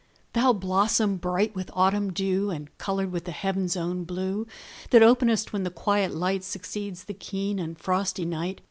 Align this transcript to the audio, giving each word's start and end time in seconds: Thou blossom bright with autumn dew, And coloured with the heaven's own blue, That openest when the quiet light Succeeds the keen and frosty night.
Thou 0.33 0.51
blossom 0.53 1.17
bright 1.17 1.53
with 1.53 1.69
autumn 1.75 2.11
dew, 2.11 2.49
And 2.49 2.75
coloured 2.79 3.11
with 3.11 3.25
the 3.25 3.31
heaven's 3.31 3.77
own 3.77 4.03
blue, 4.03 4.47
That 4.89 5.03
openest 5.03 5.53
when 5.53 5.61
the 5.61 5.69
quiet 5.69 6.11
light 6.11 6.43
Succeeds 6.43 7.03
the 7.03 7.13
keen 7.13 7.59
and 7.59 7.77
frosty 7.79 8.25
night. 8.25 8.57